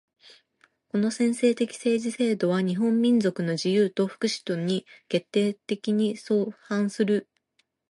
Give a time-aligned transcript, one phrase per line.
[0.87, 7.29] この専制的政治制度は日本民族の自由と福祉とに決定的に相反する。